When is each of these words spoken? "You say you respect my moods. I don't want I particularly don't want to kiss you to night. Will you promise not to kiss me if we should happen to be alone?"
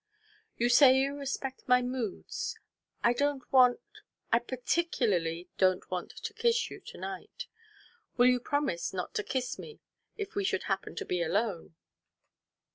"You 0.57 0.67
say 0.67 0.97
you 0.97 1.13
respect 1.15 1.61
my 1.67 1.83
moods. 1.83 2.57
I 3.03 3.13
don't 3.13 3.43
want 3.53 3.79
I 4.31 4.39
particularly 4.39 5.47
don't 5.59 5.91
want 5.91 6.09
to 6.23 6.33
kiss 6.33 6.71
you 6.71 6.79
to 6.79 6.97
night. 6.97 7.45
Will 8.17 8.25
you 8.25 8.39
promise 8.39 8.93
not 8.93 9.13
to 9.13 9.23
kiss 9.23 9.59
me 9.59 9.79
if 10.17 10.33
we 10.33 10.43
should 10.43 10.63
happen 10.63 10.95
to 10.95 11.05
be 11.05 11.21
alone?" 11.21 11.75